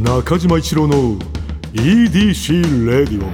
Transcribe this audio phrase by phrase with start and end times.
[0.00, 1.18] 中島一郎の
[1.72, 3.30] EDC レディオ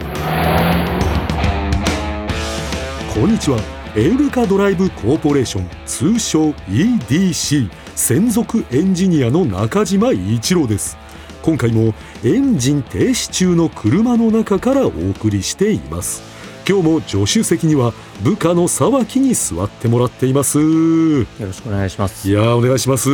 [3.13, 3.59] こんにちは。
[3.97, 10.97] エウレカドライブコーポレーション通称 EDC 専属エンジニアの中島一郎です。
[11.43, 16.23] 今回もエンジン停止中の車の中からお送りしています。
[16.69, 17.93] 今日も助手席には
[18.23, 20.61] 部下の沢木に座ってもらっています。
[20.61, 22.31] よろしくお願いします。
[22.31, 23.11] いやーお願いします。
[23.11, 23.13] あ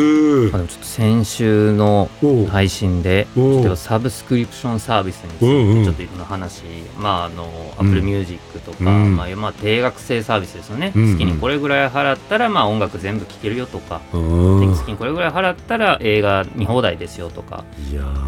[0.58, 2.10] のちょっと先週の
[2.50, 5.76] 配信で、ちょっとサブスクリプションサービスにつうんうん。
[5.76, 6.62] いてちょっといろんな話、
[6.98, 7.48] まああの
[7.78, 9.16] Apple Music とか、うん。
[9.16, 10.92] まあまあ定額制サービスですよね。
[10.94, 11.16] うんうん。
[11.16, 14.18] 月にこれぐらい払ったらまあ音楽全部聴けるよとか、う
[14.66, 14.74] ん。
[14.74, 17.64] 月にこれぐらい払ったら映画見放題ですよとか。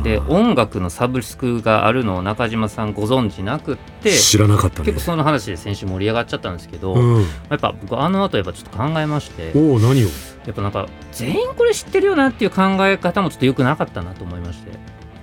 [0.03, 4.17] で音楽のサブスクがあるのを中島さんご存知なくって。
[4.17, 4.87] 知らなかったね。
[4.87, 10.09] 結構その話で先週盛り上がっちゃったんですけど、うん、やっぱ僕あの後やっぱちょっと考えましておお何を？
[10.47, 14.71] やっぱなんか全員これ知ってるよなっていう考え方もちょっと良くなかったなと思いまして。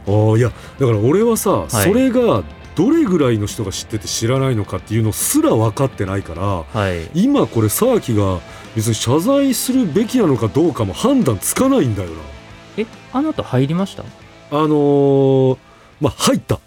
[0.08, 1.70] ああいやだから俺はさ、い。
[1.70, 2.44] それが
[2.76, 7.10] どれぐらいの人が知ってて知らないのかっていうのすら分かってないからはい。
[7.14, 8.40] 今これ沢木が
[8.76, 12.10] 別に謝罪するべきなのかどうかも判断つかないんだよ
[12.78, 14.04] えあの後入りました？
[14.04, 14.10] な
[14.52, 15.58] あのー、
[16.00, 16.60] まあ入った。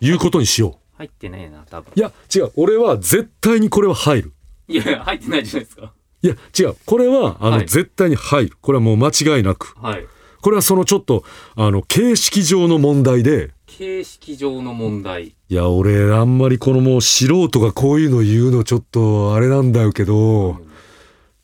[0.00, 1.92] いうことにしよ入ってねえな多分。
[1.94, 2.52] ういや違う。
[2.56, 4.32] 俺は絶対にこれは入る。
[4.66, 5.92] いやいや入ってないじゃないですか。
[6.22, 6.76] いや違う。
[6.84, 7.66] これはあの、はい。
[7.66, 8.56] 絶対に入る。
[8.60, 9.74] これはもう間違いなく。
[9.80, 10.04] はい。
[10.42, 11.22] これはそのちょっと
[11.54, 13.52] あの形式上の問題で。
[13.66, 15.28] 形式上の問題。
[15.28, 20.58] いや俺あんまりこのもう素人がこういうの言うのちょっとあれなんだよけど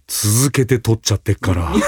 [0.08, 1.70] 続けて撮っちゃってっから。
[1.72, 1.84] だか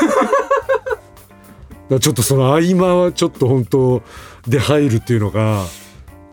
[1.91, 4.03] らちょっとその合間はちょっと本当
[4.47, 5.65] で入るっていうのが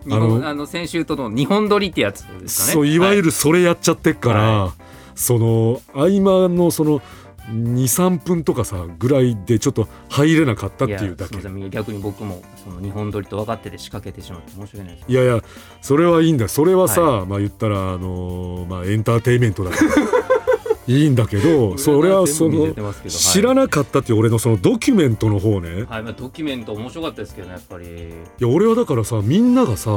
[0.10, 2.74] あのあの先週との日本撮りってやつですかね。
[2.74, 4.74] そういわゆる、るそれやっちゃってっから、は
[5.16, 7.02] その合間のその
[7.50, 11.38] 23分とかさぐらいでちょっと入れなかったっていうだけ。
[11.70, 15.06] 逆に僕もその日本撮りと分かってて仕掛けてしまって申し訳ないです。
[15.12, 15.42] いやいや
[15.82, 16.48] それはいいんだ。
[16.48, 19.92] それはさ、はまあ言ったらあのーまあエンターテインメントだから
[20.88, 22.74] いいんだけどそれはその
[23.08, 27.86] 知らなかったっていう俺のそのドキュメントの方ね、い、はい、はいまあ、ドキュメント面白かったですけどねやっぱり。
[28.40, 29.92] や俺はだからさみんながさ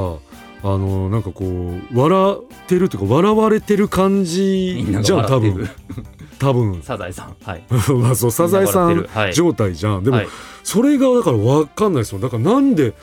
[0.63, 5.69] あのなんかこう笑ってるっていうか笑われてる感じじゃん多分。
[6.39, 6.83] 多分。
[6.83, 7.65] サザエさんはい。
[8.01, 10.05] まあそうサザエさん状態じゃん。
[10.05, 10.29] でもはい。
[10.63, 12.21] それがだから分かんないですよ。
[12.21, 12.95] だからなんで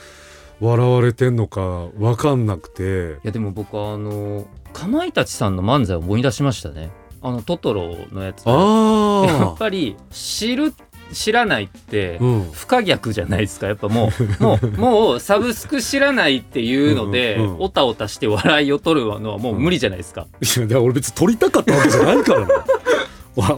[0.60, 3.18] 笑われてんのか分かんなくて。
[3.24, 6.90] いやでも僕はあのかまいたちさんの漫才を思い出しましたね
[7.24, 10.74] あのトトロのやつやっあぱり知る
[11.12, 12.18] 知らないって
[12.52, 13.66] 不可逆じゃないですか。
[13.66, 17.60] やっぱもう もうもうサブスク知らないっていうのでうんうんうん。
[17.60, 22.54] おたおたして笑いを取るのはもう無理じゃないですか、いや俺別に撮りたかったわけじゃないからな。
[22.54, 22.64] わ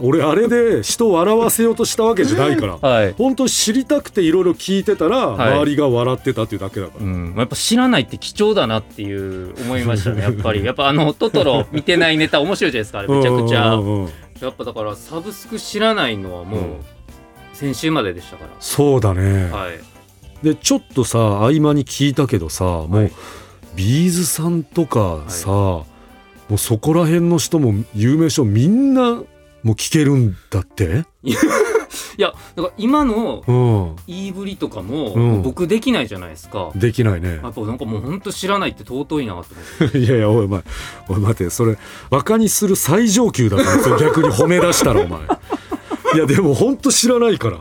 [0.01, 2.77] 俺あれで人を笑わせようとしたわけじゃないから。
[2.77, 3.13] はい。
[3.13, 5.51] 本当知りたくていろいろ聞いてたら、はい。
[5.53, 10.65] 周りが笑ってたっていうだけだから、うん、やっぱ知らないって貴重だなっていう思いましたね やっぱり。
[10.65, 14.03] やっぱあのトトロ見てないネタ面白いじゃないですかめちゃくちゃうんうん。
[14.05, 14.09] うん
[14.41, 16.75] やっぱだからサブスク知らないのはもううん。
[17.53, 19.79] 先週まででしたかそうだね、ら、はい。
[20.43, 23.11] でちょっとさ合間に聞いたけどさもう、はい。
[23.75, 25.85] ビーズさんとかさ、も
[26.49, 29.21] うそこら辺の人も有名人みんな
[29.63, 31.05] もう聞けるんだって？
[32.17, 33.95] いやだから今のうん。
[34.07, 35.41] 言いぶりとかも、うん。
[35.43, 36.71] 僕できないじゃないですか。
[36.75, 37.39] できないね。
[37.43, 39.45] やっぱなんかもう本当知らないって尊いなと
[39.79, 39.97] 思って。
[39.99, 40.63] いやいやおいお前
[41.09, 41.77] おい待てそれ
[42.09, 45.19] バカにする最上級だから逆に褒め出したらお前。
[46.15, 47.57] いやでも本当知らないから。
[47.57, 47.59] い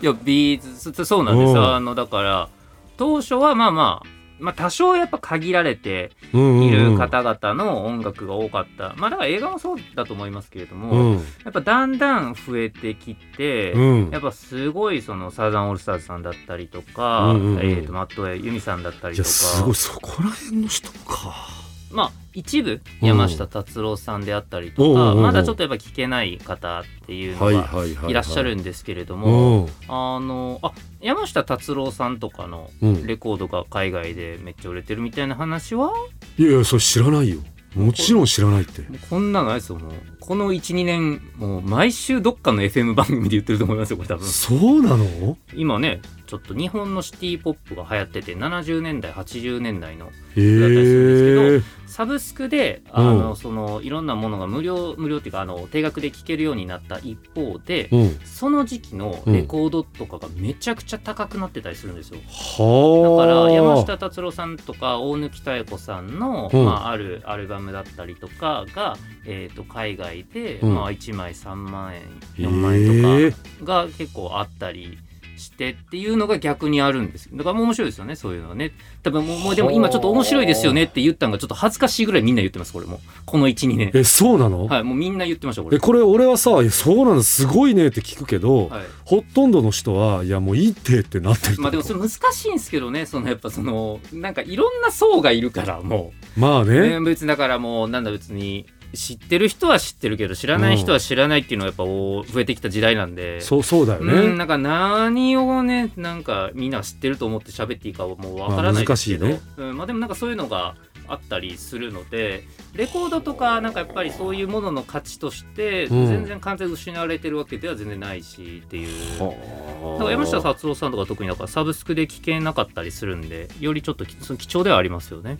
[0.00, 1.50] やビーズそそうなんです。
[1.50, 1.74] うん。
[1.74, 2.48] あのだから
[2.96, 4.06] 当初はまあまあ
[4.42, 6.62] まあ多少やっぱ限られてうんうんうん。
[6.64, 11.16] いる方々の音楽が多かった、まあだから映画もそうだと思いますけれども、うん。
[11.44, 14.10] やっぱだんだん増えてきて、うん。
[14.10, 17.60] やっぱすごいそのサザンオールスターズさんだったりとか、うんうんうん。
[17.60, 19.28] えー、とマットウェイユミさんだったりいとか。
[19.28, 21.61] やすごいそこら辺の人か
[21.92, 29.66] まあ一部うん山下達郎さんであったりとか、まだちょっとやっぱ聞けない方っていうのはいがはいらっしゃるんですけれども、う。
[29.66, 33.06] んあのあ山下達郎さんとかのうん。
[33.06, 35.92] レコードが海外でめっちゃ売れてるみたいな話は、
[36.38, 37.40] いやいやそれ知らないよ。
[37.74, 38.82] もちろん知らないって。
[39.08, 39.92] こんなのないですよもう。
[40.20, 44.26] この12年もう毎週どっかの FM 番組で言ってると思いますよこれ多分。
[44.26, 45.36] そうなの？
[45.54, 58.18] 今ねちょっと日本のシティポップが流行ってて70年代80年代のへだったりするんですえサブスクであの、そのいろんなものが無料無料っていうかあの定額で聴けるようになった一方で、うん。
[58.24, 62.18] その時期のレコードとかがめちゃくちゃ高くなってたりするんですよ。
[62.26, 63.26] はあ。
[63.26, 66.64] だから山下達郎さんとか大貫妙子さんの、うん。
[66.64, 68.96] まあ、あるアルバムだったりとかが、
[69.26, 70.74] えー、と海外で、うん。
[70.74, 72.02] まあ、1枚3万円
[72.36, 74.98] 4万円とかが結構あったり
[75.42, 78.72] してっていうのが逆にあるんですだからもう面白いですよねそういうのはね。
[79.02, 83.00] 多分もうでも今ちょっと面白いですよねって言ったのがちょっと恥ずかしいぐらいみんな言ってますこれも。
[83.26, 83.90] この12年。
[83.94, 85.76] えそうなの、はいもうみんな言ってましたこれ。
[85.76, 87.46] えこれ俺はさ「いやそうなのす。
[87.46, 88.82] ごいね」って聞くけど、はい。
[89.04, 96.98] ほとんどの人は「いやもういいって」ってなってるまあでもそれ難しいんですけどねそのやっぱそのなんかいろんな層がいるからもう、まあね。
[96.98, 103.40] ね、別にだからもうなんだ別に知ってる人は知ってるけど知らない人は知らないっていうのがやっぱお増えてきた時代なんで。
[103.40, 110.76] そうそうだよね、うん、なんか何をねなんかみんな知ってると思って喋っていいかはもうわからないですけど、まあ難しうんまあ、でもなんかそういうのが
[111.08, 112.44] あったりするので
[112.74, 116.06] レコードとかなんかやっぱりそういうものの価値としてうん。
[116.06, 119.22] 全然完全に失われてるわけでは全然ないしっていう。
[119.22, 125.38] はあだから山下達郎さんとか特にだからサブスクで聞けなかったりするんでよりちょっときその貴重ではありますよね。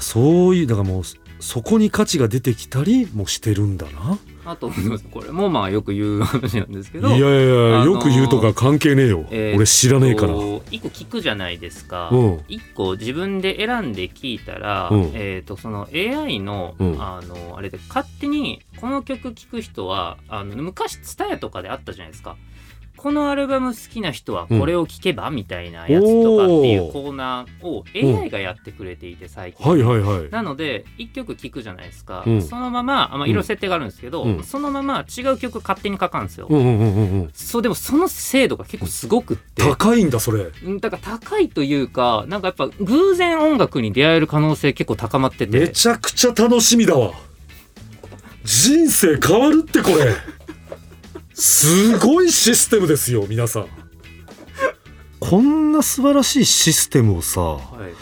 [0.00, 1.02] そういうだからもう
[1.40, 4.18] そそこに価値が出てきたりもしてるんだな。
[4.46, 4.70] あと
[5.12, 7.08] これもまあよく言う話なんですけど。
[7.08, 10.32] いやいやあのーよく言うとか関係ねえよ、えー俺知らねえから。
[10.70, 12.40] 一個聞くじゃないですか、うん。
[12.48, 15.10] 一個自分で選んで聞いたら、うん。
[15.14, 17.02] えー、とその AI の,、うん。
[17.02, 22.36] あのあれで勝手にこの曲聴く人はあの昔 TSUTAYA とかであったじゃないですか
[23.00, 30.30] このアルバム好きな人はこれを聴けば、みたいなやつとかっていうコーナーを AI がやってくれていて最近、はいはいはい。
[30.30, 32.42] なので1曲聴くじゃないですか、うん。
[32.42, 34.44] そのままあ、まあ、いろいろ設定があるんですけど、うん。
[34.44, 36.46] そのまま違う曲勝手にかかるんですよ、
[37.32, 39.62] そうでもその精度が結構すごくって。
[39.62, 40.50] 高いんだそれ。
[40.62, 47.14] うんだから高いというかなんかやっぱ偶然音楽に出会える可能性結構高まってめてちゃくちゃ楽しみだわ。
[48.44, 50.14] 人生変わるってこれ
[51.40, 53.66] すごいシステムですよ皆さん。
[55.20, 57.94] こんな素晴らしいシステムをさはい。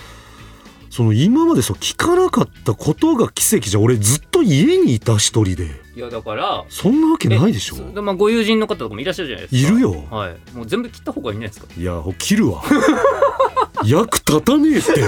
[0.90, 3.85] その今までそう聞かなかったことが奇跡じゃん。
[3.85, 5.81] 俺ずっと家にいた一人で。
[5.94, 7.76] いやだからそんなわけないでしょ。
[8.02, 9.73] まあ、ご友人の方とかもいらっしゃるじゃないですか。
[9.73, 10.05] いるよ。
[10.11, 10.56] はい。
[10.56, 11.81] もう全部切った方がいいんじゃないですか。
[11.81, 12.64] いや切るわ。
[13.87, 15.05] 役立たねえって。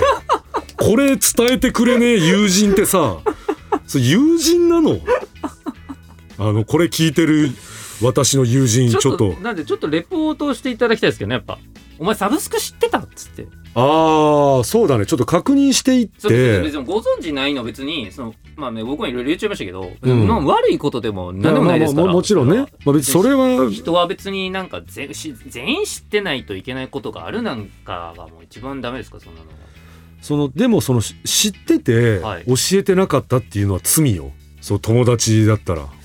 [0.76, 3.18] これ伝えてくれねえ友人ってさ。
[3.92, 5.00] 友人なの。
[6.38, 7.50] あのこれ聞いてる
[8.02, 11.58] 私の友人ちょっとなんでちょっとレポートをしていただきたいですけどねやっぱ。
[11.98, 13.46] お前サブスク知ってたっつって。
[13.74, 15.04] ああそうだね。
[15.04, 20.26] ちょっと確認していっそう別てにご存知ないのは別にそのまあね僕もいろいろ言っちゃいましたけど、うん。
[20.26, 23.70] まあ悪いことでも何でもないですから、まあまあもちろんね、まあ、別にそれは。
[23.70, 29.52] 人は別になんか全員知ってないといけないことがあるなんかがもう一番ダメですかそんなのは。
[30.22, 32.46] そのでもそのし知っててはい。
[32.46, 34.32] 教えてなかったっていうのは罪よ。
[34.62, 35.82] そう友達だったら。
[35.82, 35.99] うん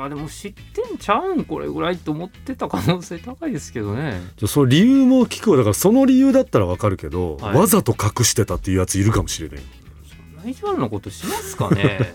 [0.00, 4.18] まあでも知ってんちゃうんこれぐらいと思ってた可能性高いですけどね。
[4.38, 7.54] じゃあその理由も聞くわだからその理由だったらわかるけど、はい。
[7.54, 9.58] わざと隠してたっていうやついるかもしれない。
[9.58, 12.10] そんな意地悪なことしますかね。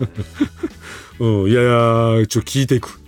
[1.20, 3.00] うん、いやいやちょっと聞いていく。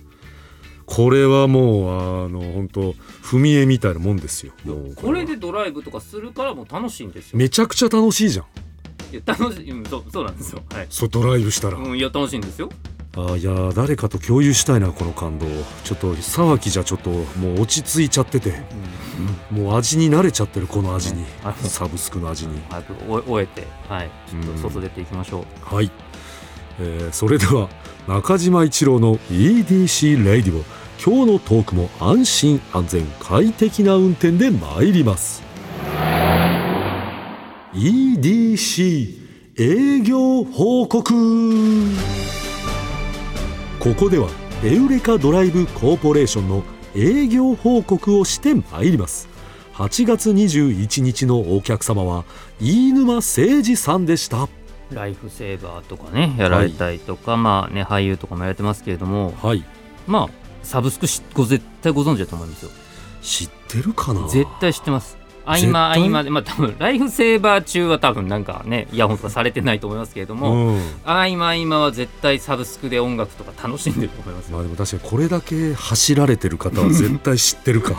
[0.85, 4.53] これはもうあの本当踏み絵みたいなもんですよ。
[4.95, 7.37] これでドライブとかするからもう楽しいんですよ。
[7.37, 8.45] めちゃくちゃ楽しいじゃん。
[9.11, 10.63] いや楽しい、うん、そうそうなんですよ。
[10.71, 10.87] はい。
[10.89, 12.69] そうドライブしたら、うん、いや楽しいんですよ
[13.31, 15.45] あいや誰かと共有したいなこの感動
[15.83, 18.53] ちょっと騒ぎじゃちょっともう落ち着いちゃってて。
[19.51, 21.25] もう味に慣れちゃってるこの味に。
[21.63, 22.61] サブスクの味に。
[22.69, 22.93] 早く
[23.27, 23.67] 終えて。
[23.89, 24.09] はい。
[24.29, 24.61] ちょっうん。
[24.61, 25.75] と外出ていきましょう。
[25.75, 25.91] はい、
[26.79, 27.67] えーそれでは
[28.07, 30.63] 中島一郎の EDC レイディオ。
[31.03, 35.43] 今日のトークも安心安全快適な運転で参ります。
[37.73, 39.17] EDC
[39.57, 41.13] 営業報告
[43.79, 44.27] ここでは
[44.61, 46.63] エウレカドライブコーポレーションの
[46.97, 49.29] 営業報告をして参ります。
[49.75, 52.25] 8月21日のお客様は
[52.59, 54.49] 飯沼誠二さんでした。
[54.91, 59.63] ライフセーバーとかねやられたりとか、まあね俳優とかもやられてますけれどもはい。
[60.07, 60.29] まあ
[60.61, 62.71] サブスクしご絶対ご存知だと思うんですよ。
[63.21, 64.27] 知ってるかな？
[64.27, 74.57] 絶対知ってます合絶間合対間でまあ多分ライフセーバー中は多分なんかねイヤホンとかされてないと思いますけれども、うん、合間合間は絶対サブスクで音楽とか楽しんでると思いますよ。
[74.57, 77.95] まあでも確かにこれだけ走られてる方は絶対知ってるか。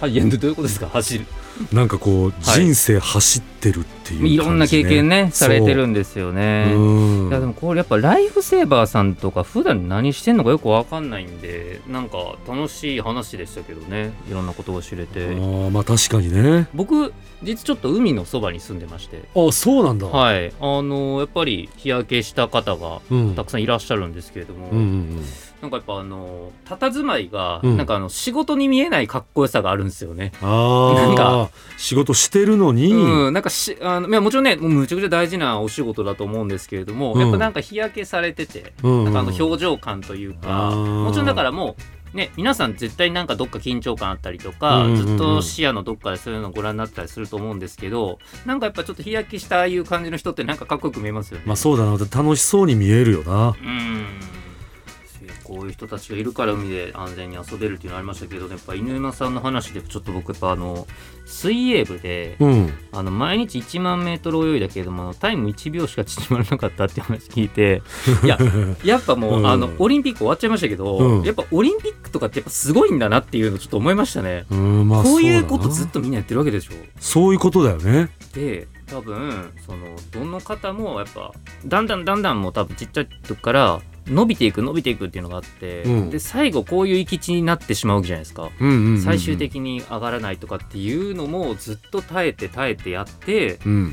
[0.00, 0.88] はいいやどういうことですか？
[0.88, 1.26] 走る
[1.72, 4.28] なんかこうはい人生走ってるっていう感じ、ね。
[4.30, 6.72] いろんな経験ねされてるんですよね。
[6.74, 6.78] う
[7.26, 7.28] ん。
[7.28, 14.12] いやでもこれやっぱライフセーバーさんとか普段何してんのかよくわかんないんでなんか楽しい話でしたけどね。
[14.28, 16.68] いろんなことが知れあてーまあ確かにね。
[16.74, 17.12] 僕
[17.42, 19.22] 実ちょっと海のそばに住んでまして。
[19.34, 20.52] あそうなんだ、はい。
[20.60, 25.24] あのやっぱり日焼けした方がうん、たくさんいらっしゃるんですけれども、うんうん
[25.62, 27.76] なんかやっぱあの佇まいが、うん。
[27.76, 30.32] なんかあの仕事に見えないかっこよさがあるんですよね。
[30.42, 31.50] うん、ああなんか。
[31.76, 37.20] 仕事してるのに、うん、なんかしあのいやもちろんねむちゃくちゃ大事なお仕事だと思うんですけれども、うん。
[37.20, 39.04] やっぱなんか日焼けされてて、うん。
[39.04, 41.82] なんかあの表情感というかもちろんだからもう
[42.16, 45.00] ね、皆さん絶対なんかどっか緊張感あったりとか、うんうんうん。
[45.00, 51.44] うんずっと視野のどっかでそういうのをご覧になってたりすると思うんですけどなんかやっぱちょっと日焼けしたああいう感じの人ってなんかかっこよく見えますよね。
[51.46, 51.92] まあそうだな。
[51.92, 53.50] 楽しそうに見えるよな。
[53.50, 54.06] うん
[55.50, 60.86] こういう人たちがいるから海で安全に遊べるっていうのありましたけどやっぱ犬山さんの話でちょっと僕やっぱあの
[61.26, 62.72] 水泳部でうん。
[62.92, 67.82] あの毎日1万メートル泳いだけれどもタイム1秒しか縮まらなかったっていう話聞いて
[68.22, 68.38] いや
[68.84, 69.46] やっぱもう、うん。
[69.46, 71.24] あのオリンピック終わっちゃいましたけど、うん。
[71.24, 74.46] やっぱオリンピックとかってやっぱすごいんだなっていうのちょっと思いましたね。
[74.50, 76.72] うんまあこういうことずっとみんなやってるわけでしょ。
[77.00, 78.10] そういうことだよね。
[78.34, 81.32] で多分そのどの方もやっぱ
[81.66, 83.80] だんだんだんだんもう多分ちっちゃい時から
[84.10, 88.50] 伸びていく伸びていくっていうのがあって、うんで最後こういう行き地になってしまうわけじゃないですか。
[88.60, 93.90] うんうんうんうん最終的に上がらないとかっていうのもずっと耐えて耐えてやってうんや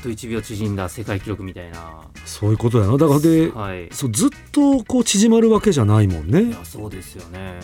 [0.00, 2.02] っと1秒縮んだ世界記録みたいな。
[2.24, 3.88] そういうことだよなだからではい。
[3.92, 7.60] そうずっとこう縮まるわけじゃないもんいねやそうですよね。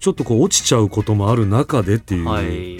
[0.00, 2.78] ちょっとこう落ちちゃうこともある中でっていう、はい。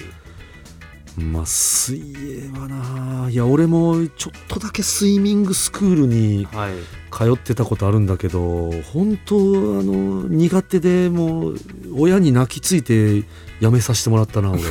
[1.20, 6.72] まあ水泳はないや俺もちょっとだけスイミングスクールにはい。
[7.12, 9.38] 通ってたことあるんだけど本当あ
[9.82, 11.56] の苦手でもう
[11.96, 13.24] 親に泣きついて
[13.60, 14.68] やめさせてもらったな俺は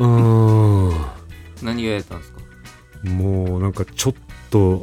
[1.62, 2.40] う何がやったんですか？
[3.10, 4.14] もうなんかちょっ
[4.50, 4.82] と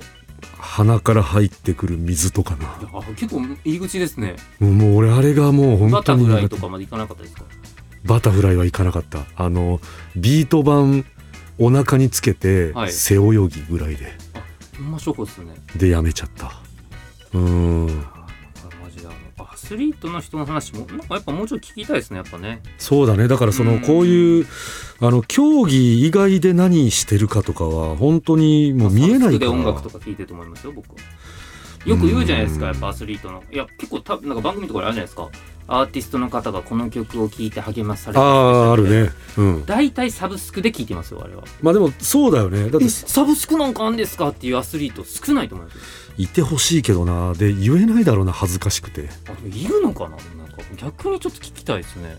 [0.59, 2.77] 鼻から入ってくる水とかな
[3.15, 4.35] 結構入り口ですね。
[4.59, 7.43] もう俺あれがもう本当にバタフライとかまでいかなかったですか？
[8.05, 9.25] バタフライはいかなかった。
[9.35, 9.79] あの
[10.15, 11.07] ビート板
[11.59, 12.91] お腹につけてはい。
[12.91, 14.11] 背泳ぎぐらいで、
[14.77, 15.53] ほんまショコですね。
[15.75, 16.51] でやめちゃった。
[17.33, 22.61] うーんマジであのアスリートの人の話もなんかやっぱもうちょっと聞きたいですねやっぱね。
[22.77, 23.27] そうだね。
[23.27, 23.81] だからそのうん。
[23.81, 24.47] こういう
[24.99, 29.51] あの競技以外で何してるかとかは本当にもう見えないから。
[29.51, 30.95] 音楽とか聞いてると思いますよ僕は。
[31.85, 32.71] よく言うじゃないですかうん。
[32.73, 33.43] やっぱアスリートの。
[33.51, 35.29] いや結構たなんか番組とかであるじゃないですか。
[35.65, 39.11] アーティストの方がこの曲を聴いて励まされたあああるね。
[39.37, 39.65] うん。
[39.65, 41.43] 大体サブスクで聴いてますよあれは。
[41.61, 42.69] まあでもそうだよね。
[42.69, 45.81] だってえサブスクなんかあんですかっていうアスリート少ないと思いますよ。
[46.17, 47.33] いてほしいけどな。
[47.33, 49.09] で言えないだろうな恥ずかしくて。
[49.27, 50.23] あいるのかななんか。
[50.77, 52.17] 逆にちょっと聞きたいですね。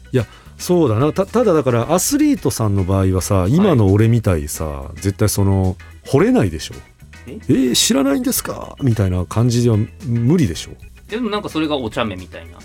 [0.56, 1.12] そうだな。
[1.12, 6.74] たただだからアスリートさんの場合はさ今の俺みたいにさ、絶対その惚れないでしょ。
[6.76, 6.93] え
[7.26, 8.76] えー知らないんですか？
[8.82, 9.76] みたいな感じでは
[10.06, 10.72] 無理でしょ？
[11.08, 12.58] でもなんかそれがお茶目みたいな。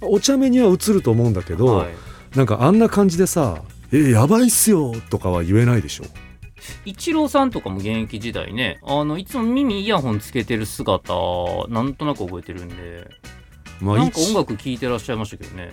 [0.00, 2.36] お茶目には映ると思うんだけど、はい。
[2.36, 6.04] なんかあんな感じでさ「えーやばいっすよ」とかは言えないでしょ？
[6.84, 11.12] イチローさんとかも現役時代ねあのいつも耳イヤホンつけてる姿
[11.68, 13.10] なんとなく覚えてるんで
[13.80, 15.72] まなんか一音楽聴いてらっしゃいましたけどね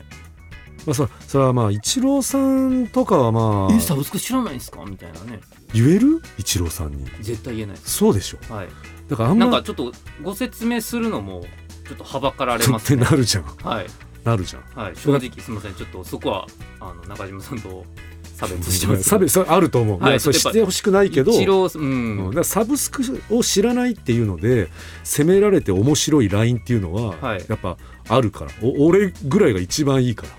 [0.85, 4.83] まあ、そそれはまあイチローさんとかはまえあサブスク知らないんですか？
[4.85, 5.41] みたいなね。
[5.73, 6.21] 言える？
[6.37, 7.05] イチローさんに。
[7.21, 8.53] 絶対言えないそうでしょ。
[8.53, 8.67] はい。
[9.07, 9.91] だからあんまなんかちょっと
[10.23, 11.41] ご説明するのも
[11.87, 13.03] ちょっとはばかられってますね。
[13.03, 13.43] なるじゃん。
[13.43, 13.87] はい。
[14.23, 14.63] なるじゃん。
[14.79, 14.95] はい。
[14.95, 15.73] 正直すみません。
[15.75, 16.47] ちょっとそこは
[16.79, 17.85] あの中島さんと
[18.23, 20.19] 差別してます 差別それあると思う、はい。
[20.19, 22.31] それやっぱ知ってほしくないけどううん。
[22.33, 24.69] だサブスクを知らないっていうので
[25.03, 27.45] 責められて面白いラインっていうのは、はい。
[27.49, 28.51] やっぱあるから。
[28.61, 30.29] お俺ぐらいが一番いいから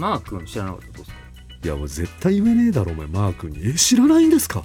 [0.00, 0.86] マー君知らなかった？
[0.86, 1.16] どうですか
[1.62, 3.06] いやもう絶対言えねえだろお前。
[3.06, 4.62] マー君に「え知らないんですか？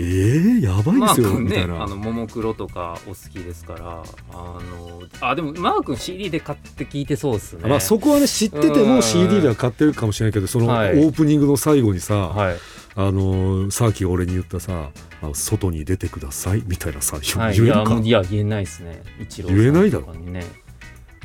[0.00, 1.74] えー、やばいですよ」マー君みたいな。
[1.74, 7.68] ねあのももクロとかお好きですからあのあでもマー君 CD で買って聞いてそうですね。
[7.68, 9.02] まあ、そこはね知っててもうん。
[9.02, 10.94] CD では買ってるかもしれないけどそのオはい。
[10.94, 12.56] ープニングの最後にさ、はい。
[12.94, 14.90] あのさっき俺に言ったさ
[15.22, 19.02] 「あ外に出てください」みたいなさはい、言えるか、いやもういや言えないですね。
[19.20, 20.04] 一郎さん言えないだろ。
[20.06, 20.44] とかにね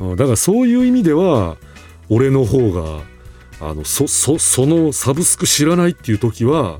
[0.01, 1.57] うんだからそういう意味では
[2.09, 3.01] 俺の方が
[3.69, 6.79] あのそそそのサブスク知らないっていう時は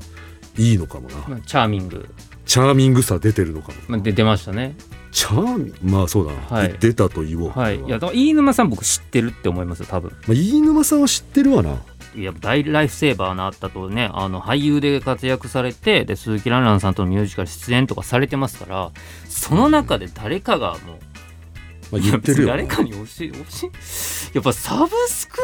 [0.56, 1.16] いいのかもな。
[1.28, 2.08] まあチャーミング、
[2.46, 3.74] チャーミングさ出てるのかも。
[3.88, 4.76] まあ、で出ましたね。
[5.10, 6.68] チャーミングまあそうだな、はい。
[6.72, 7.76] で出たと言おう、はい。
[7.76, 10.10] いやだから飯沼さん僕知ってるって思いますよ多分。
[10.10, 11.76] まあ、飯沼さんは知ってるわな。
[12.16, 18.92] いや大ライフセーバーなったとねあの俳優で活躍されてで鈴木蘭々さんとのミュージカル出演とかされてますから
[19.28, 20.98] その中で誰かがもう
[21.94, 22.48] まあ、言ってるよ。
[22.48, 23.70] 誰かに教え教え
[24.34, 25.40] やっぱサブスク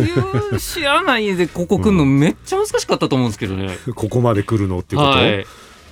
[0.00, 1.36] いう知らない。
[1.36, 3.30] でここ来るのめっちゃ難しかったと思うん。
[3.30, 5.46] ですけどね、ここまで来るのっていうこと、はい。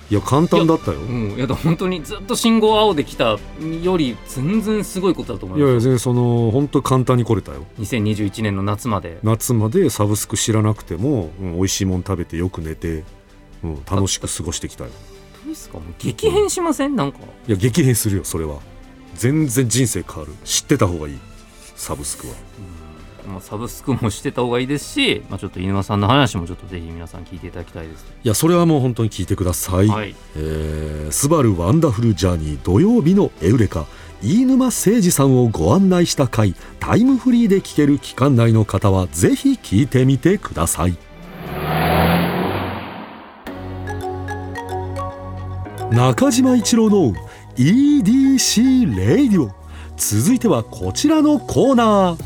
[0.09, 0.99] い、や簡単だったよ。
[0.99, 3.37] うん、いや本当にずっと信号青で来た
[3.83, 7.65] より全然すごいことだと思いますいやいや全然その本当簡単に来れたよ。
[7.79, 9.17] 2021年の夏まで。
[9.23, 13.03] 夏までサブスク知らなくても、うん、美味しいもん食べてよく寝て、
[13.63, 14.91] うん、楽しく過ごしてきたよ。
[15.43, 15.79] どうですか？
[15.79, 16.95] もう激変しません？
[16.95, 17.17] なんか。
[17.47, 18.59] いや激変するよそれは
[19.15, 20.33] 全然人生変わる。
[20.43, 21.19] 知ってた方がいい。
[21.75, 22.33] サブスクは。
[23.27, 28.05] まあ、サブスクもしてた方がいいですし、まあ、ちょっと犬間さんの話もちょっとぜひ皆さん聞いていただきたいです。
[28.21, 33.85] いやそれはもう本当に聞いてください、はい、えースバルワンダフルジャーニー土曜日のエウレカ
[34.21, 40.97] 飯沼誠二さんをご案内した回タイムフリーで聞ける期間内の方はぜひ聞いてみてください。
[45.91, 47.13] 中島一郎の
[47.55, 49.51] EDC レイディオ
[49.97, 52.23] 続いてはこちらのコーナー。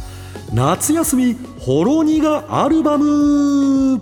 [0.53, 3.99] 夏休みほろ苦アルバム。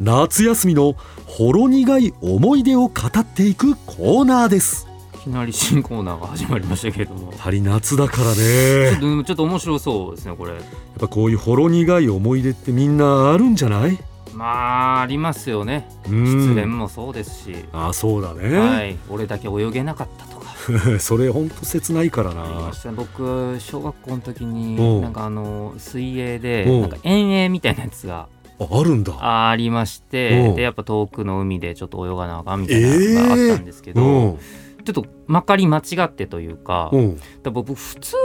[0.00, 0.94] 夏休みの
[1.26, 4.86] ほろ苦い思い出を語っていくコーナーです。
[5.14, 7.32] いきなり新コーナーが始まりましたけれども。
[7.32, 8.96] やはり夏だからね。
[9.00, 10.52] とちょっと面白そうですねこれ。
[10.54, 10.62] やっ
[10.98, 13.98] ぱこういうほろ苦い思い出ってみんなあるんじゃない？
[14.34, 15.88] まあありますよね。
[16.08, 16.26] うん。
[16.26, 18.96] 失恋もそうですし、あそうだね、はい。
[19.08, 20.44] 俺だけ泳げなかったとか。
[20.98, 22.72] それほんと切ないからな。
[22.96, 24.54] 僕小学校の時うん。
[24.54, 26.80] になんかあの水泳でうん。
[26.82, 29.50] なんか遠泳みたいなやつがああるんだ。
[29.50, 30.54] ありましうてん。
[30.54, 34.38] でやっぱ遠くの海でちょっと泳がなあかんみたいなのがあったんですけど、うん。
[34.84, 37.20] ちょっとまかり間違ってというか,、うん。
[37.42, 38.16] だ僕普通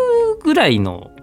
[0.44, 1.19] ぐらいのうん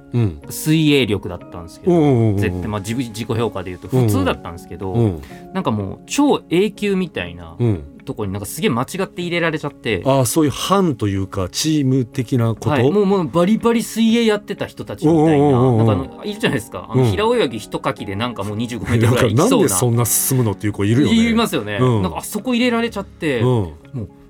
[0.51, 7.93] 水泳力だったんですけど、うんうんうん絶対まあ自分自己評価で言うと普通だったんですけど、うんなんかもう超永久みたいなうん。
[8.07, 10.03] とこになんかすげえ間違って入れられちゃって。
[10.07, 19.11] あそういう班というかチーム的なこと、はい、もうもうバリバリ水泳やってた人たちみたいななんかあのいるじゃないですかあのうん平泳ぎ一かきでなんかもう25メートルなん。
[19.11, 22.19] ぐらいいきそうなそんな進むのっていう子いるよねいますよね、うんなんか。
[22.19, 23.73] あそこ入れられちゃって、うん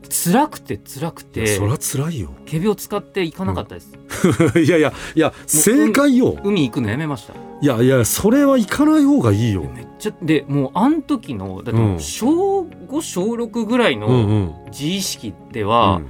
[0.08, 1.46] 辛くて辛くて。
[1.46, 2.30] そりゃ辛いよ。
[2.46, 3.92] 仮病使って行かなかったです、
[4.58, 6.38] いやいやいや正解よ。
[6.44, 7.34] 海行くのやめました。
[7.60, 9.62] いやいやそれは行かない方がいいよ。
[9.74, 12.00] めっちゃでもうあん時のだってうん。
[12.00, 14.54] 小5小6ぐらいうんうのん。
[14.70, 16.06] 自意識でうは、ん。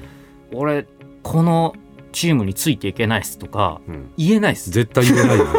[0.54, 0.86] 俺
[1.22, 1.74] この
[2.12, 4.10] チームについていけないっすとかうん。
[4.16, 4.70] 言えないっす。
[4.70, 5.44] 絶対言えないよ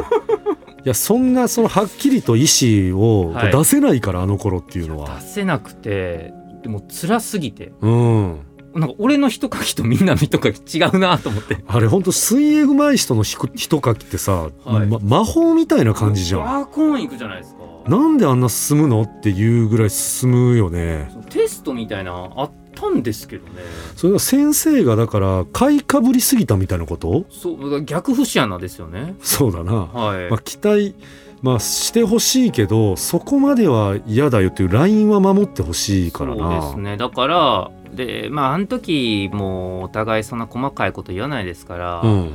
[0.86, 2.46] いやそんなそのはっきりと意
[2.91, 3.51] 思をはい。
[3.51, 5.15] 出せないから、あの頃っていうのは。
[5.20, 7.72] 出せなくてでも辛すぎて。
[7.82, 8.40] うん。
[8.76, 11.58] なんか俺の一書きとみんなの一書き違うなと思って。
[11.68, 14.88] あれほんと水泳うまい人の一書きってさ、はい。
[14.88, 16.42] ま魔法みたいな感じじゃん。
[16.42, 17.62] ワーコーン行くじゃないですか。
[17.88, 21.10] なんであんな進むのっていうぐらい進むよね。
[21.30, 23.62] テストみたいなあったんですけどね。
[23.96, 27.26] それは先生がだから買いかぶりすぎたみたいなこと？
[27.32, 29.15] そう逆不思議ですよね。
[29.22, 30.96] そうだな、はい、まあ、期待、
[31.41, 36.62] まあ、してほしいけどそこまでは嫌だよっていうラインは守ってほしいからな。
[36.62, 36.97] そうですね。
[36.97, 42.28] だからでまああの時もうお互いそんな細かいこと言わないですから、やうん。
[42.28, 42.30] っ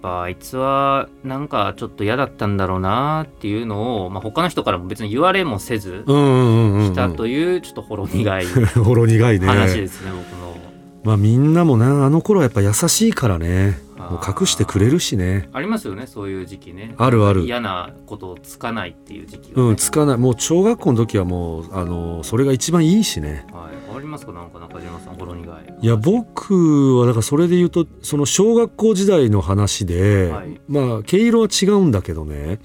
[0.00, 8.46] ぱあいつはなんかちょっと嫌だったんだろうなっていうのを、まあ、他の人からも別に言われもせずしたというちょっとほろ苦い。
[8.82, 9.46] ほろ苦いね。
[9.46, 10.56] 話ですね、僕の。
[11.04, 15.48] まあみんなもなあの頃はやっぱ優しいからねもう隠してくれるしね。
[15.52, 16.94] ありますよねそういう時期ね。
[16.98, 17.42] あるある。
[17.42, 20.16] 嫌なことをつかないっていう時期がね、うんつかない。
[20.18, 23.46] もう小学校の時はもうあのそれが一番いいしね。
[23.52, 25.74] はい、ありますかなんか中島さんほろ苦い。
[25.80, 30.60] いや僕はだからそれで言うとその小学校時代の話で、はい。
[30.68, 32.60] まあ毛色は違うんだけどね。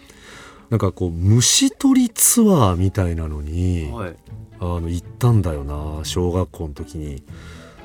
[0.69, 4.15] なんかこう虫取りツアーみたいなのに、はい。
[4.59, 7.23] あの行ったんだよな小学校の時に。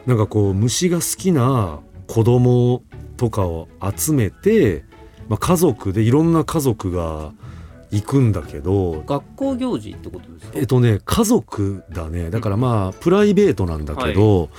[0.04, 2.85] なんかこう虫が好きな子供
[3.16, 4.85] とかを集めて、
[5.29, 7.33] まあ、家族でいろんな家族が
[7.90, 10.59] 行くんだけど学校行事ってことですか？
[10.59, 12.31] えっとね家族だね。
[12.31, 14.50] だからまあプライベートなんだけど、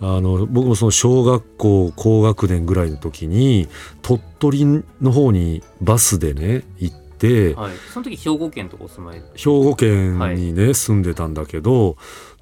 [0.00, 3.68] あの僕もその小学校高学年ぐらいの時に
[4.02, 7.72] 鳥取の方にバスでね行って、はい。
[7.92, 9.22] その時兵庫県とかお住まい？
[9.36, 11.96] 兵庫県にね、住んでたんだけど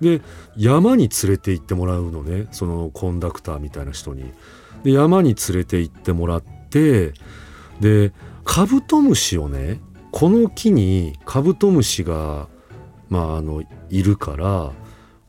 [0.04, 0.22] で
[0.56, 4.32] 山に連れて行ってもらうのねそのコンダクターみたいな人に。
[4.84, 7.14] で山に連れて行ってもらって
[7.80, 8.12] で
[8.44, 9.80] カブトムシをね
[10.12, 12.48] この木にカブトムシが、
[13.08, 14.72] まあ、あのいるから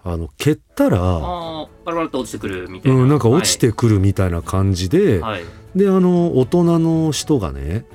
[0.03, 5.43] あの蹴ったら、パラパラと落ちてくるみたいな、うん、なんか落ちてくるみたいな感じで、はい、はい
[5.75, 7.85] であの大人の人がね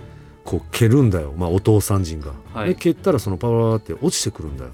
[0.44, 2.32] こう蹴るんだよ、まあ、お父さん人が。
[2.52, 4.70] はいで蹴ったらそのパワーって落ちてくるんだよ。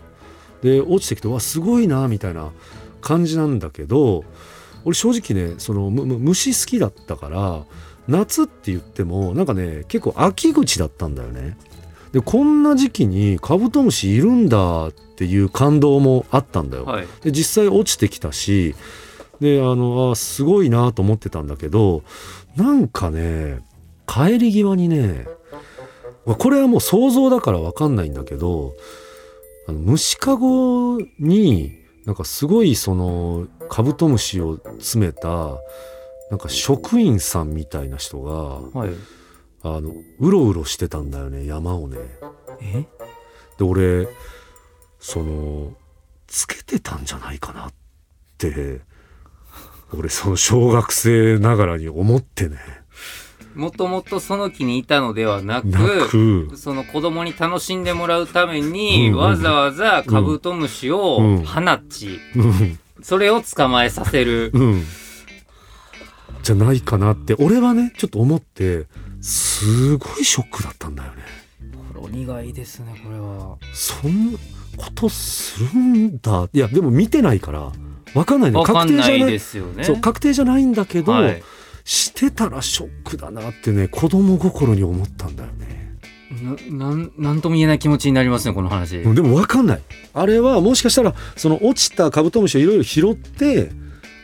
[0.67, 2.51] で落ちてきてわすごいなみたいな
[3.01, 4.25] 感じなんだけど
[4.85, 7.65] 俺正直ねそのむむ虫好きだったから
[8.09, 11.57] 夏って言ってもなんかね結構秋口だったんだよね。
[12.13, 16.85] でこんな時期にカブトムシいるんだっていう感動もあったんだよ。
[16.85, 18.75] はいで実際落ちてきたし
[19.41, 22.03] であのあすごいなと思ってたんだけど
[22.57, 23.61] なんかね
[24.07, 25.27] 帰り際にね
[26.25, 28.75] これはもう想像だから分かんないんだけど
[29.69, 35.29] あの虫かごになんかすごいそのカブトムシを詰めた
[36.31, 38.33] なんか職員さんみたいな人が
[38.79, 38.91] はい。
[39.63, 41.99] あのうろうろしてたんだよね山をね。
[42.61, 42.85] え？
[43.59, 44.07] で俺
[45.01, 45.73] その
[46.29, 47.73] つけてたんじゃないかなっ
[48.39, 48.81] て
[49.93, 52.59] 俺その小学生ながらに思ってね
[53.57, 62.79] もともとその木にいたのではなくその子供に楽しんでもらうために、うんうんわざわざカブトムシをうん放ち、うん。
[63.03, 64.51] それを捕まえさせる。
[64.53, 64.85] うん。
[66.42, 68.87] じゃないかなって俺はねちょっと思って
[69.21, 71.23] すごいショックだったんだよね。
[71.95, 73.57] これ苦いですねこれは。
[73.73, 74.38] そんな
[74.77, 76.49] ことするんだ。
[76.53, 77.73] いやでも見てないから
[78.14, 78.62] わかんないね。
[78.64, 79.85] 確定じゃないですよね。
[79.85, 81.42] そう確定じゃないんだけど、はい
[81.87, 85.96] してたらショックだなってね子供心に思ったんだよね
[86.68, 88.99] ななんなんとも言えない気持ちになりますねこの話。
[89.01, 93.70] でも分かんないあれはもしかしたらその落ちたカブトムシをいろいろ拾って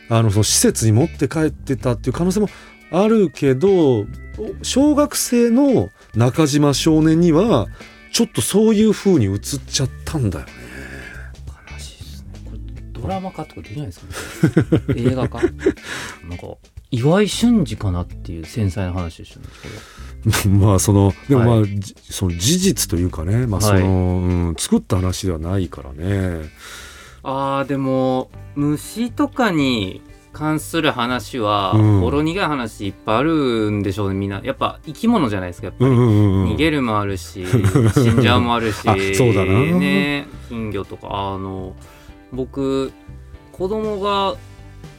[0.09, 2.49] あのその施設に持って帰ってたっていう可能性も
[2.91, 4.05] あるけど
[4.61, 7.67] 小学生の中島少年には
[8.11, 10.51] ちょっとそういう風に映っちゃったんだよね
[11.71, 12.29] 悲しいですね。
[12.43, 14.81] これドラマ化とかできないですかね。
[14.99, 15.39] 映画化？
[15.41, 15.51] なん
[16.37, 16.57] か
[16.93, 19.45] 岩井俊二かなっていう繊細な話でしたね。
[20.43, 26.49] こまあそのでもまあ、はじその事実というかね、まあそのうん、作った話ではないからね。
[27.23, 30.01] あーでも虫とかに
[30.33, 31.99] 関する話は、うん。
[32.01, 34.41] ほろ苦い話いっぱいあるんでしょうねみんな。
[34.43, 36.51] やっぱ生き物じゃないですかやっぱり、うんうんうんうん。
[36.53, 37.43] 逃げるもあるし
[37.93, 39.53] 死んじゃうもあるしあそうだな。
[39.61, 41.07] ね金魚とか。
[41.11, 41.75] あの
[42.31, 42.91] 僕
[43.51, 44.35] 子供が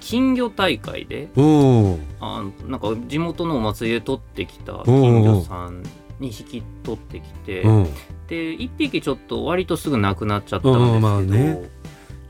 [0.00, 2.00] 金魚大会でうん。
[2.20, 5.82] あなんか地元のお祭りで取ってきた金魚さん
[6.20, 7.84] に引き取ってきて、うん。
[8.28, 11.70] で1匹ちょっと割とすぐ亡くなっちゃったんですけど、うんまあね。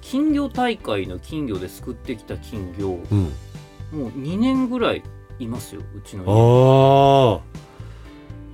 [0.00, 3.26] 金魚大会の金魚ですくってきた金魚もうん。
[4.06, 5.02] う2年ぐらい
[5.38, 7.42] いますようちの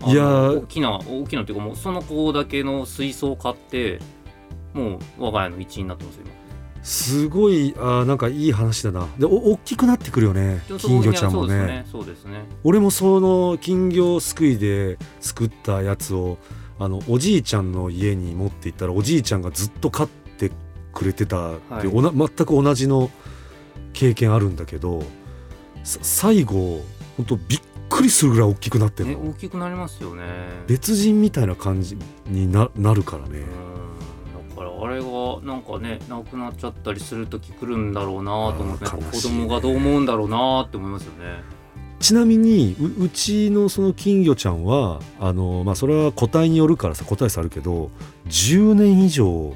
[0.02, 4.00] ああいや大きな大きなっていうかもうその子だけの水槽を買って
[4.72, 6.39] もう我が家の一員になってますよ今
[6.82, 9.06] すごいあーなんかいい話だな。
[9.18, 11.54] でお大きくなってくるよね金魚ちゃんもね。
[11.54, 12.44] そうですねそうですね。
[12.64, 16.38] 俺もその金魚すくいですくったやつを
[16.78, 20.50] あのおじいちゃんの家に持って行ったらおじいちゃんがずっと飼って
[20.92, 21.90] くれてたってい。
[21.90, 23.10] う、おな全く同じの
[23.92, 25.02] 経験あるんだけど
[25.84, 26.82] さ最後
[27.16, 30.22] 本当びっくりするぐらい大きくなってるねの、大きくなりますよね。
[30.66, 33.40] 別人みたいな感じにななるからね。
[33.40, 34.48] うん。
[34.48, 35.04] だからあれが
[35.44, 41.42] なんかねなくなっちゃったりする時来るんだろうなと思ってやっぱ子供がどう思うんだろうなって思いますよね。
[42.00, 47.90] ちなみにううちのその金魚ちゃんはあの、まあ、それは個体によるからさ個体差あるけど
[48.28, 49.54] 10年以上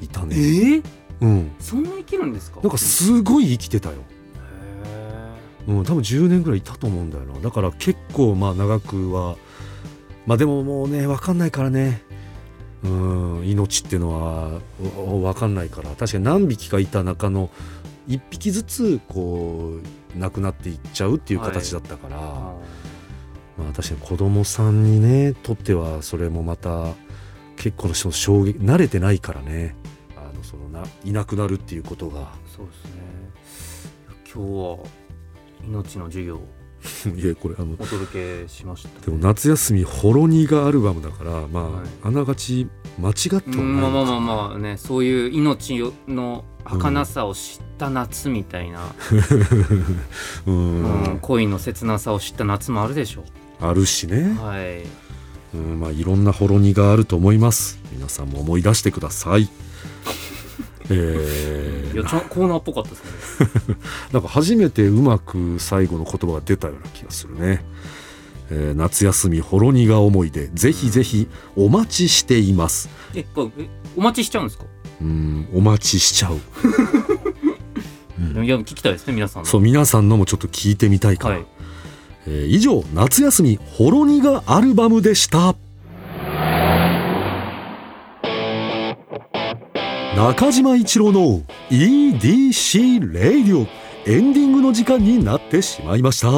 [0.00, 0.34] いたね。
[0.34, 0.82] え
[1.20, 1.52] うん。
[1.60, 2.60] そんな生きるんですか？
[2.62, 3.96] なんかすごい生きてたよ、
[5.68, 7.38] へうん、多分10年ぐらいいたと思うんだよな。
[7.40, 9.36] だから結構まあ長くは
[10.26, 12.02] まあでももうね分かんないからね
[12.84, 12.88] う
[13.42, 14.60] ん命っていうのは
[15.22, 15.90] わ分かんないから。
[15.90, 17.50] 確かに何匹かいた中の
[18.08, 19.78] 1匹ずつこ
[20.14, 22.54] う亡くなっていっちゃうっていう形だったから、ーあ
[23.56, 26.92] まあ確かに子供さんにねとってはそれもまた
[27.56, 29.74] 結構の人の衝撃慣れてないからね。
[30.16, 32.20] あのそのないなくなるっていうことが。
[32.20, 32.90] ーそうですね。
[34.30, 34.78] 今日は
[35.66, 36.46] 命の授業を
[37.16, 41.86] いやこれあのお届けしましたでも夏休みほろ苦アルバムだからまあ、はい。
[42.02, 42.68] あながち
[42.98, 48.80] 間違ってはまあまあまあまあねそういう命の儚さを知った夏みたいな、
[50.46, 51.08] うん。
[51.08, 53.24] うん恋の切なさを知った夏もあるでしょ
[53.60, 54.34] あるしね。
[54.40, 54.82] う、はい。
[55.54, 57.78] うんまあ、いろんなほろ苦あると思います。
[57.92, 59.48] 皆さんも思い出してください
[60.90, 63.76] えーいやちょコーナーっぽかったですね
[64.12, 67.64] なんか初めてうまく最後の言葉が出たような気がするね。
[68.50, 72.88] えー夏休みほろ苦思い出ぜひぜひお待ちしています。
[73.14, 74.64] えこれえお待ちしちゃうんですか、
[75.00, 76.38] うんお待ちしちゃう。
[78.36, 81.36] うんいや聞きたいですね皆さんのそう皆さんのもちょっと聞いてみたいから。
[81.36, 81.46] はい
[82.26, 85.54] えー以上夏休みほろ苦アルバムでした。
[90.16, 93.66] 中島一郎の EDC レイディオ
[94.06, 96.28] エンディングの時間になってしまいました。
[96.28, 96.32] う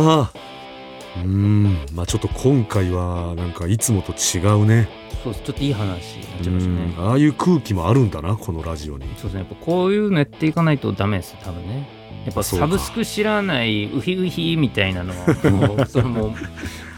[1.19, 4.89] ーんまあちょっと今回はなんかいつもと違うね。
[5.23, 5.45] そうです。
[5.45, 7.07] ちょっといい話になっちゃういましたね。
[7.07, 9.05] んああいう空気もあるんだなこのラジオに。
[9.17, 9.41] そうですね。
[9.41, 11.87] やっぱこういうのやっていかないとダメです多分ね。
[12.25, 16.35] やっぱサブスク知らないウヒウヒみたいなのはもう それも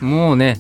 [0.01, 0.57] うもうね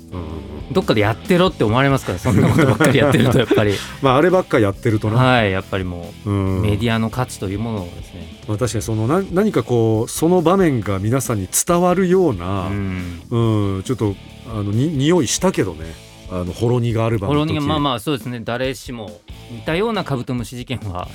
[0.73, 3.75] どっかでやってろって思われますからそんなことばっかりやってるとやっぱり。
[4.03, 6.63] まああればっかやってるとな、はいやっぱりもううん。
[6.63, 8.39] メディアの価値というものをですね。
[8.47, 13.23] まあ、確かにそのな何かこうその場面が皆さんに伝わるよううな、ん。
[13.31, 14.15] うん、ちょっと
[14.53, 16.09] あのに匂いしたけどね。
[16.31, 18.43] あのほろ苦アルバムホロの時まあまあそうですね。
[18.45, 21.09] 誰しも似たようなカブトムシ事件は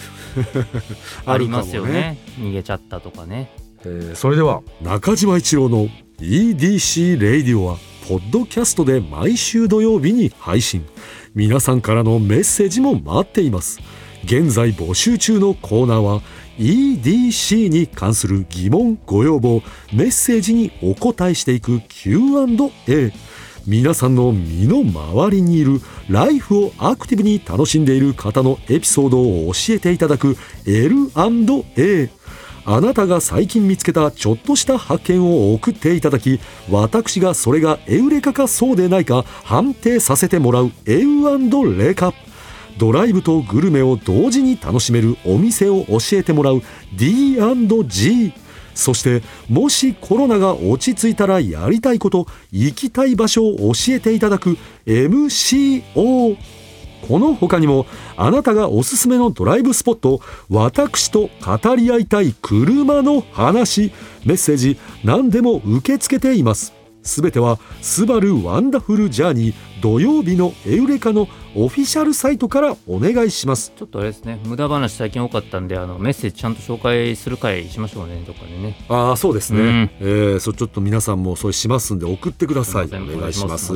[1.27, 2.17] ありますよね。
[2.39, 3.51] 逃げちゃったとかね。
[3.85, 5.87] えーそれでは中島一郎の
[6.19, 10.85] EDC レイディオはポッドキャストで毎週土曜日に配信。
[11.33, 13.79] 皆さんからのメッセージも待っています。
[14.25, 16.21] 現在募集中のコーナーは
[16.59, 19.63] EDC に関する疑問ご要望
[19.93, 23.13] メッセージにお答えしていく Q&A
[23.65, 30.35] 皆さんの身の回りにいるライフをアクティブに楽しんでいる方のエピソードを教えていただく
[30.67, 32.09] L&A
[32.65, 42.13] あなたが最近見つけたちょっとした発見を送っていただき私がそれがエウレカかそうでないか判定させてもらうエウレカ
[42.77, 46.61] ドライブとグルメを同時に楽しめるお店を教えてもらう
[46.95, 48.33] D&G
[48.73, 56.37] そしてもしコロナが落ち着いたらやりたいこと行きたい場所を教えていただく MCO
[57.07, 57.85] この他にも
[58.15, 63.91] あなたがおすすめのドライブスポット私と語り合いたい車の話
[64.25, 66.73] メッセージ何でも受け付けています。
[67.05, 73.73] すべては「スバルワンダフルジャーニー土曜日のエウレカ」のオフィシャルサイトからお願いします。
[73.77, 78.77] ちょっとあれですね無駄話最近多かったんであのメッセージちゃんと紹介する回しましょうねどっかでね。
[78.87, 79.89] ああそうですね、うん。
[79.99, 82.85] えーそちょっと皆さんもそれしますんで送ってください。
[82.85, 83.73] お願いします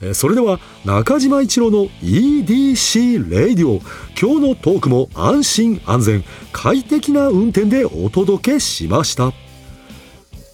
[0.00, 3.80] えそれでは中島一郎の EDC レイディオ
[4.20, 6.24] 今日のトークも安心安全。
[6.52, 9.32] 快適な運転でお届けしました。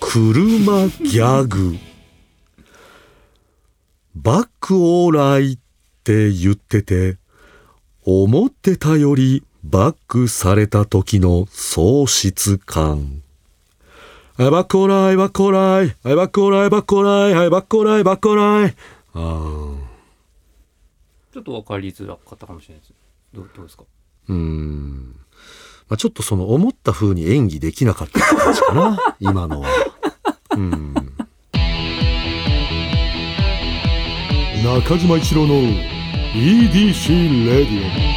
[0.01, 1.77] 車ギャグ。
[4.15, 5.59] バックオーライっ
[6.05, 7.19] て言ってて
[8.05, 13.23] 思ってたよりバックされた時の喪失感。
[14.37, 18.75] はい、バックオーライ、バックオーライ、はい、バックオーライ、バックオーライ、はい、バックオーライ、バックオーライ。
[19.15, 19.77] あー
[21.33, 22.93] ちょっと分かりづらかったかもしれないです
[23.33, 23.85] どうどうですか？
[24.29, 25.17] うーん。
[25.89, 29.69] まあ、ちょっとその思った風に演技できなかった感じかな、今のは。
[30.57, 30.95] うん。
[34.65, 35.55] 中島一郎の
[36.35, 38.14] EDC レディオ。